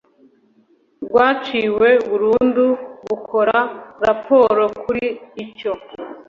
[1.05, 2.65] rwaciwe burundu
[3.07, 3.57] bukora
[4.03, 5.05] raporo kuri
[5.43, 5.71] icyo